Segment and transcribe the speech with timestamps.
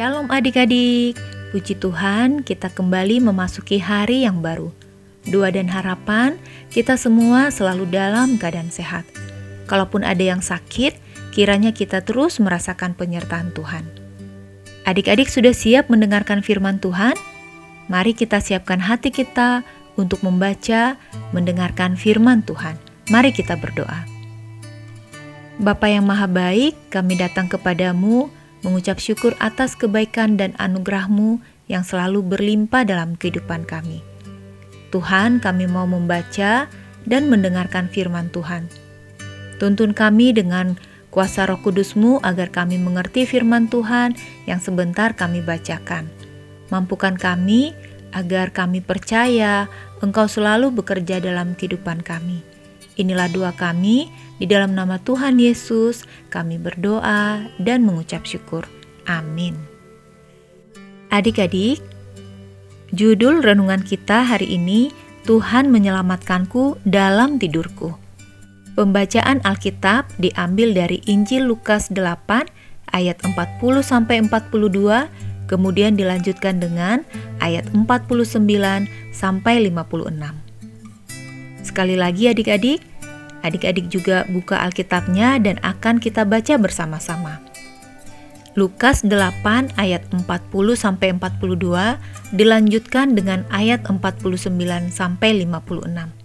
[0.00, 1.20] Shalom adik-adik,
[1.52, 4.72] puji Tuhan kita kembali memasuki hari yang baru.
[5.28, 6.40] Doa dan harapan
[6.72, 9.04] kita semua selalu dalam keadaan sehat.
[9.68, 10.96] Kalaupun ada yang sakit,
[11.36, 13.84] kiranya kita terus merasakan penyertaan Tuhan.
[14.88, 17.12] Adik-adik sudah siap mendengarkan firman Tuhan?
[17.92, 19.68] Mari kita siapkan hati kita
[20.00, 20.96] untuk membaca,
[21.36, 22.80] mendengarkan firman Tuhan.
[23.12, 24.08] Mari kita berdoa.
[25.60, 32.24] Bapa yang maha baik, kami datang kepadamu mengucap syukur atas kebaikan dan anugerahmu yang selalu
[32.24, 34.02] berlimpah dalam kehidupan kami.
[34.90, 36.66] Tuhan, kami mau membaca
[37.06, 38.66] dan mendengarkan firman Tuhan.
[39.62, 40.74] Tuntun kami dengan
[41.14, 44.18] kuasa roh kudusmu agar kami mengerti firman Tuhan
[44.50, 46.10] yang sebentar kami bacakan.
[46.74, 47.74] Mampukan kami
[48.10, 52.49] agar kami percaya Engkau selalu bekerja dalam kehidupan kami.
[53.00, 58.68] Inilah doa kami di dalam nama Tuhan Yesus, kami berdoa dan mengucap syukur.
[59.08, 59.56] Amin.
[61.08, 61.80] Adik-adik,
[62.92, 64.92] judul renungan kita hari ini
[65.24, 67.96] Tuhan menyelamatkanku dalam tidurku.
[68.76, 72.52] Pembacaan Alkitab diambil dari Injil Lukas 8
[72.92, 75.08] ayat 40 sampai 42,
[75.48, 77.00] kemudian dilanjutkan dengan
[77.40, 78.44] ayat 49
[79.10, 80.50] sampai 56.
[81.60, 82.89] Sekali lagi adik-adik,
[83.40, 87.40] Adik-adik juga buka Alkitabnya dan akan kita baca bersama-sama.
[88.58, 90.26] Lukas 8 ayat 40
[90.74, 94.50] sampai 42 dilanjutkan dengan ayat 49
[94.90, 96.20] sampai 56.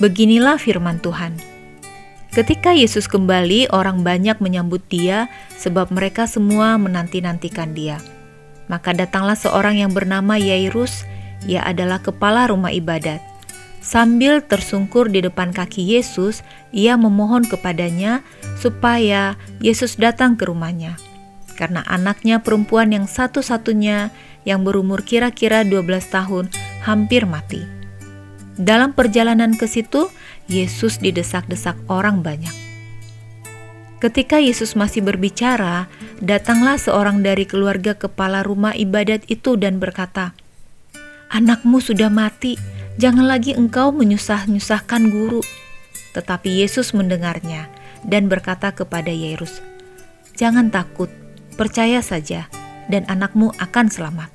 [0.00, 1.36] Beginilah firman Tuhan.
[2.34, 8.02] Ketika Yesus kembali, orang banyak menyambut Dia sebab mereka semua menanti-nantikan Dia.
[8.66, 11.06] Maka datanglah seorang yang bernama Yairus,
[11.46, 13.22] ia adalah kepala rumah ibadat.
[13.84, 16.40] Sambil tersungkur di depan kaki Yesus,
[16.72, 18.24] ia memohon kepadanya
[18.56, 20.96] supaya Yesus datang ke rumahnya.
[21.52, 24.08] Karena anaknya perempuan yang satu-satunya
[24.48, 26.48] yang berumur kira-kira 12 tahun
[26.80, 27.60] hampir mati.
[28.56, 30.08] Dalam perjalanan ke situ,
[30.48, 32.56] Yesus didesak-desak orang banyak.
[34.00, 35.92] Ketika Yesus masih berbicara,
[36.24, 40.32] datanglah seorang dari keluarga kepala rumah ibadat itu dan berkata,
[41.32, 45.42] "Anakmu sudah mati, Jangan lagi engkau menyusah-nyusahkan guru.
[46.14, 47.66] Tetapi Yesus mendengarnya
[48.06, 49.58] dan berkata kepada Yairus,
[50.38, 51.10] "Jangan takut,
[51.58, 52.46] percaya saja,
[52.86, 54.30] dan anakmu akan selamat."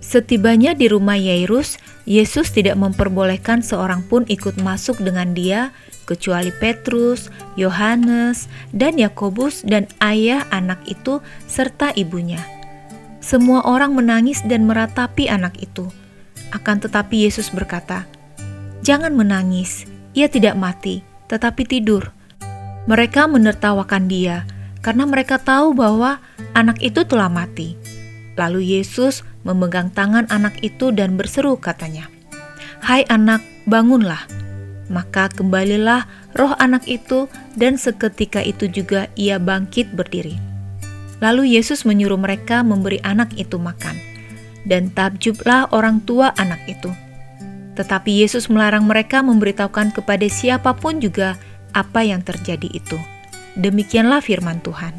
[0.00, 1.76] Setibanya di rumah Yairus,
[2.08, 5.76] Yesus tidak memperbolehkan seorang pun ikut masuk dengan dia
[6.08, 7.28] kecuali Petrus,
[7.60, 12.40] Yohanes, dan Yakobus dan ayah anak itu serta ibunya.
[13.20, 15.99] Semua orang menangis dan meratapi anak itu.
[16.50, 18.06] Akan tetapi Yesus berkata,
[18.82, 19.86] "Jangan menangis,
[20.18, 22.10] ia tidak mati, tetapi tidur."
[22.90, 24.48] Mereka menertawakan dia
[24.82, 26.18] karena mereka tahu bahwa
[26.58, 27.78] anak itu telah mati.
[28.34, 32.10] Lalu Yesus memegang tangan anak itu dan berseru katanya,
[32.82, 34.26] "Hai anak, bangunlah."
[34.90, 40.34] Maka kembalilah roh anak itu dan seketika itu juga ia bangkit berdiri.
[41.22, 44.09] Lalu Yesus menyuruh mereka memberi anak itu makan
[44.64, 46.92] dan takjublah orang tua anak itu.
[47.78, 51.40] Tetapi Yesus melarang mereka memberitahukan kepada siapa pun juga
[51.72, 52.98] apa yang terjadi itu.
[53.56, 54.94] Demikianlah firman Tuhan.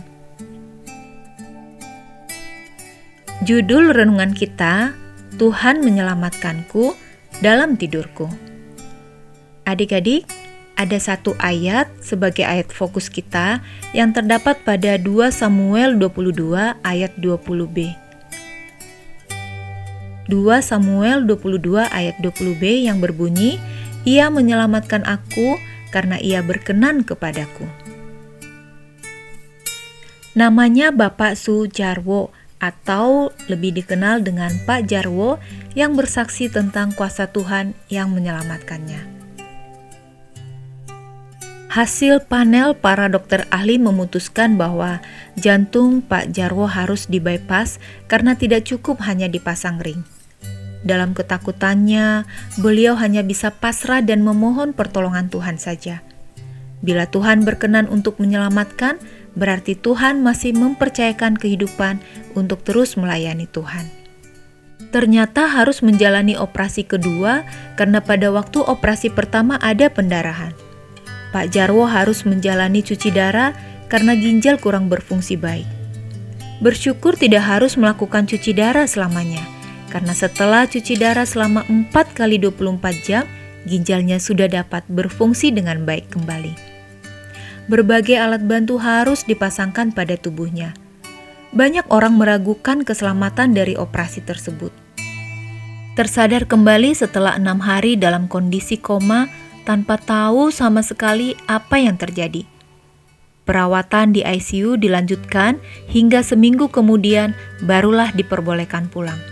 [3.41, 4.93] Judul renungan kita,
[5.41, 6.93] Tuhan menyelamatkanku
[7.41, 8.29] dalam tidurku.
[9.65, 10.29] Adik-adik,
[10.77, 13.61] ada satu ayat sebagai ayat fokus kita
[13.93, 18.00] yang terdapat pada 2 Samuel 22 ayat 20b.
[20.31, 23.59] 2 Samuel 22 ayat 20b yang berbunyi,
[24.07, 25.59] Ia menyelamatkan aku
[25.91, 27.67] karena ia berkenan kepadaku.
[30.31, 32.31] Namanya Bapak Su Jarwo
[32.63, 35.43] atau lebih dikenal dengan Pak Jarwo
[35.75, 39.11] yang bersaksi tentang kuasa Tuhan yang menyelamatkannya.
[41.71, 45.03] Hasil panel para dokter ahli memutuskan bahwa
[45.35, 50.03] jantung Pak Jarwo harus dibypass karena tidak cukup hanya dipasang ring.
[50.81, 52.25] Dalam ketakutannya,
[52.57, 56.01] beliau hanya bisa pasrah dan memohon pertolongan Tuhan saja.
[56.81, 58.97] Bila Tuhan berkenan untuk menyelamatkan,
[59.37, 62.01] berarti Tuhan masih mempercayakan kehidupan
[62.33, 63.85] untuk terus melayani Tuhan.
[64.89, 67.45] Ternyata harus menjalani operasi kedua
[67.77, 70.51] karena pada waktu operasi pertama ada pendarahan.
[71.31, 73.55] Pak Jarwo harus menjalani cuci darah
[73.87, 75.69] karena ginjal kurang berfungsi baik.
[76.59, 79.60] Bersyukur tidak harus melakukan cuci darah selamanya
[79.91, 83.27] karena setelah cuci darah selama 4 kali 24 jam,
[83.67, 86.71] ginjalnya sudah dapat berfungsi dengan baik kembali.
[87.69, 90.75] berbagai alat bantu harus dipasangkan pada tubuhnya.
[91.55, 94.75] Banyak orang meragukan keselamatan dari operasi tersebut.
[95.95, 99.31] Tersadar kembali setelah enam hari dalam kondisi koma
[99.63, 102.43] tanpa tahu sama sekali apa yang terjadi.
[103.47, 105.59] Perawatan di ICU dilanjutkan
[105.91, 109.30] hingga seminggu kemudian barulah diperbolehkan pulang.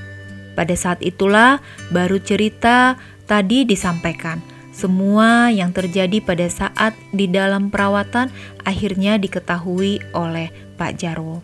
[0.53, 1.59] Pada saat itulah
[1.93, 2.97] baru cerita
[3.29, 4.41] tadi disampaikan.
[4.73, 8.31] Semua yang terjadi pada saat di dalam perawatan
[8.63, 10.49] akhirnya diketahui oleh
[10.79, 11.43] Pak Jarwo.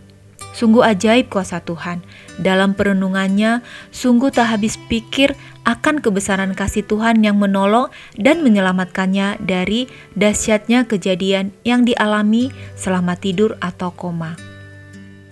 [0.56, 2.00] Sungguh ajaib kuasa Tuhan.
[2.40, 3.60] Dalam perenungannya,
[3.92, 5.36] sungguh tak habis pikir
[5.68, 9.84] akan kebesaran kasih Tuhan yang menolong dan menyelamatkannya dari
[10.16, 14.55] dahsyatnya kejadian yang dialami selama tidur atau koma.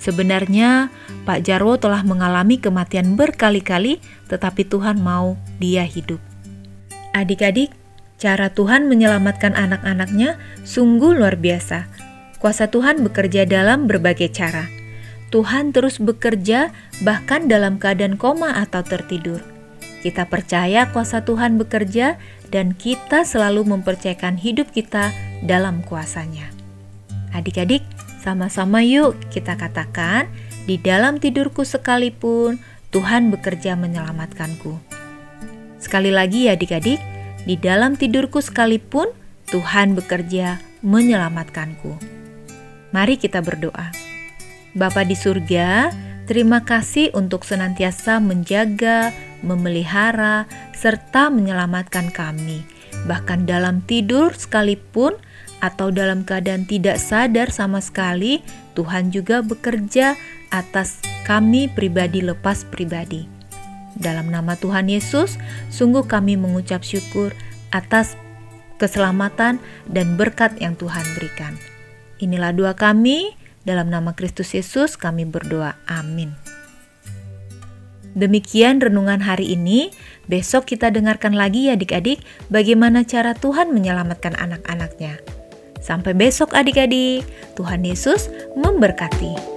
[0.05, 0.93] Sebenarnya,
[1.25, 6.21] Pak Jarwo telah mengalami kematian berkali-kali, tetapi Tuhan mau dia hidup.
[7.17, 7.73] Adik-adik,
[8.21, 11.89] cara Tuhan menyelamatkan anak-anaknya sungguh luar biasa.
[12.37, 14.69] Kuasa Tuhan bekerja dalam berbagai cara.
[15.33, 16.69] Tuhan terus bekerja
[17.01, 19.41] bahkan dalam keadaan koma atau tertidur.
[20.05, 22.21] Kita percaya kuasa Tuhan bekerja
[22.53, 25.09] dan kita selalu mempercayakan hidup kita
[25.41, 26.53] dalam kuasanya.
[27.33, 27.81] Adik-adik,
[28.25, 30.33] sama-sama yuk kita katakan,
[30.65, 32.57] di dalam tidurku sekalipun
[32.89, 34.81] Tuhan bekerja menyelamatkanku.
[35.77, 36.97] Sekali lagi ya adik-adik,
[37.45, 39.13] di dalam tidurku sekalipun
[39.53, 42.01] Tuhan bekerja menyelamatkanku.
[42.97, 43.93] Mari kita berdoa.
[44.73, 45.93] Bapa di surga,
[46.25, 49.13] terima kasih untuk senantiasa menjaga,
[49.45, 52.65] memelihara, serta menyelamatkan kami.
[53.05, 55.21] Bahkan dalam tidur sekalipun
[55.65, 58.45] atau dalam keadaan tidak sadar sama sekali,
[58.77, 60.13] Tuhan juga bekerja
[60.53, 63.25] atas kami pribadi lepas pribadi.
[63.97, 65.41] Dalam nama Tuhan Yesus,
[65.73, 67.33] sungguh kami mengucap syukur
[67.73, 68.21] atas
[68.77, 69.57] keselamatan
[69.89, 71.57] dan berkat yang Tuhan berikan.
[72.21, 73.33] Inilah doa kami.
[73.65, 75.81] Dalam nama Kristus Yesus kami berdoa.
[75.89, 76.37] Amin.
[78.13, 79.89] Demikian renungan hari ini.
[80.29, 82.21] Besok kita dengarkan lagi ya adik-adik
[82.53, 85.44] bagaimana cara Tuhan menyelamatkan anak-anaknya.
[85.85, 87.29] Sampai besok adik-adik.
[87.53, 89.54] Tuhan Yesus memberkati.